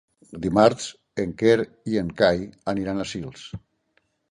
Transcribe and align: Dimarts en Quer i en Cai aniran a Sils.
Dimarts 0.45 0.87
en 1.25 1.35
Quer 1.41 1.59
i 1.93 2.01
en 2.03 2.11
Cai 2.23 2.43
aniran 2.75 3.03
a 3.05 3.09
Sils. 3.13 3.47